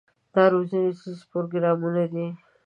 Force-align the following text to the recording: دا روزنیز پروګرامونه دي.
دا 0.33 0.43
روزنیز 0.53 0.99
پروګرامونه 1.31 2.03
دي. 2.13 2.27